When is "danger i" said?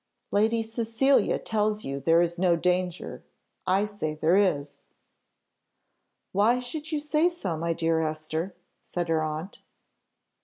2.55-3.85